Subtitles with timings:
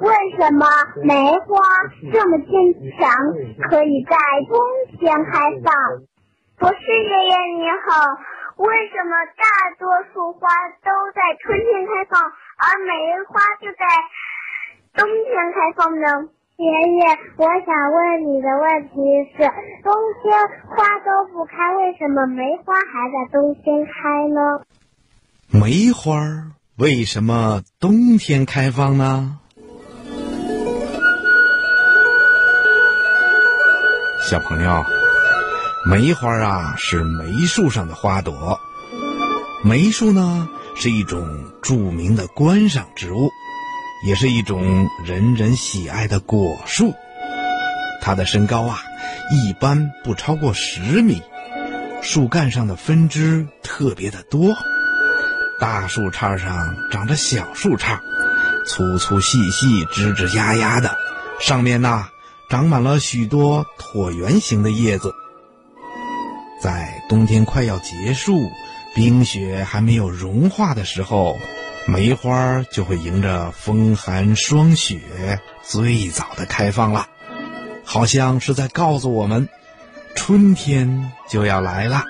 [0.00, 0.66] 为什么
[1.02, 1.58] 梅花
[2.12, 2.50] 这么坚
[2.98, 3.10] 强，
[3.70, 4.16] 可以在
[4.48, 4.58] 冬
[4.98, 5.72] 天开放？
[6.58, 8.16] 博士爷爷你好，
[8.56, 9.44] 为什么大
[9.78, 10.48] 多数花
[10.84, 12.90] 都在春天开放，而梅
[13.28, 13.84] 花就在
[14.94, 16.28] 冬天开放呢？
[16.56, 18.94] 爷爷，我想问你的问题
[19.36, 19.44] 是：
[19.84, 20.32] 冬天
[20.70, 24.62] 花都不开，为什么梅花还在冬天开呢？
[25.52, 26.52] 梅花。
[26.78, 29.40] 为什么冬天开放呢？
[34.28, 34.84] 小朋友，
[35.84, 38.58] 梅花啊是梅树上的花朵。
[39.62, 43.30] 梅树呢是一种著名的观赏植物，
[44.04, 46.92] 也是一种人人喜爱的果树。
[48.02, 48.80] 它的身高啊
[49.30, 51.22] 一般不超过十米，
[52.02, 54.56] 树干上的分支特别的多。
[55.60, 57.96] 大树杈上长着小树杈，
[58.66, 60.96] 粗粗细细、枝枝丫丫的，
[61.38, 62.08] 上面呐
[62.48, 65.12] 长满了许多椭圆形的叶子。
[66.60, 68.50] 在冬天快要结束、
[68.94, 71.36] 冰雪还没有融化的时候，
[71.86, 77.08] 梅花就会迎着风寒霜雪，最早的开放了，
[77.84, 79.48] 好像是在告诉我们，
[80.14, 82.04] 春天就要来了。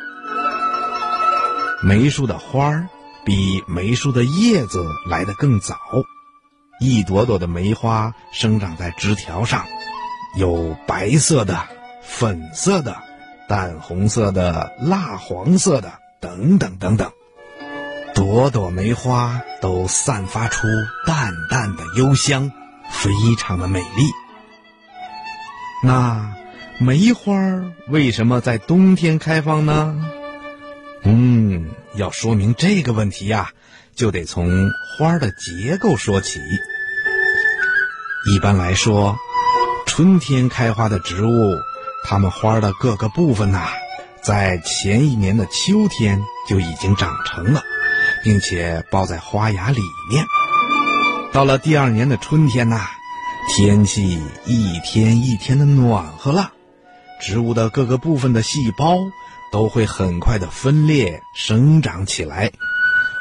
[1.82, 2.88] 梅树的花儿。
[3.24, 5.76] 比梅树的叶子来得更早，
[6.78, 9.66] 一朵朵的梅花生长在枝条上，
[10.36, 11.66] 有白色的、
[12.02, 12.96] 粉色的、
[13.48, 17.10] 淡红色的、蜡黄色的等等等等，
[18.14, 20.66] 朵朵梅花都散发出
[21.06, 22.52] 淡淡的幽香，
[22.90, 24.10] 非常的美丽。
[25.82, 26.34] 那
[26.78, 27.34] 梅花
[27.88, 30.04] 为什么在冬天开放呢？
[31.02, 33.52] 嗯，要说明这个问题呀，
[33.94, 36.40] 就得从花的结构说起。
[38.34, 39.16] 一般来说，
[39.96, 41.58] 春天开花的植物，
[42.04, 43.66] 它们花的各个部分呐，
[44.20, 47.62] 在前一年的秋天就已经长成了，
[48.22, 49.80] 并且包在花芽里
[50.10, 50.22] 面。
[51.32, 52.82] 到了第二年的春天呐，
[53.48, 56.50] 天气一天一天的暖和了，
[57.18, 58.98] 植物的各个部分的细胞。
[59.52, 62.50] 都会很快的分裂生长起来，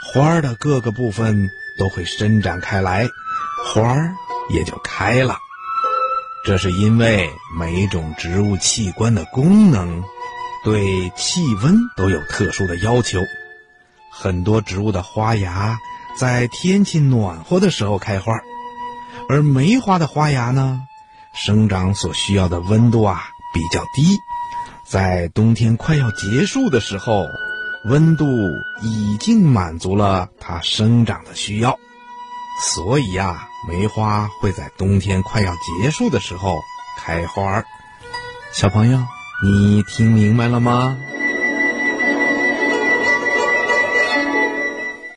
[0.03, 1.49] 花儿的各个部分
[1.79, 3.07] 都会伸展开来，
[3.67, 4.15] 花儿
[4.49, 5.37] 也就开了。
[6.45, 10.03] 这是因为每种植物器官的功能
[10.63, 13.19] 对气温都有特殊的要求。
[14.11, 15.79] 很多植物的花芽
[16.15, 18.31] 在天气暖和的时候开花，
[19.27, 20.81] 而梅花的花芽呢，
[21.33, 24.15] 生长所需要的温度啊比较低。
[24.87, 27.25] 在冬天快要结束的时候，
[27.85, 28.25] 温度
[28.83, 31.79] 已经满足了它生长的需要，
[32.59, 36.61] 所以呀，梅花会在冬天快要结束的时候
[36.97, 37.63] 开花。
[38.53, 38.99] 小朋友，
[39.43, 40.97] 你听明白了吗？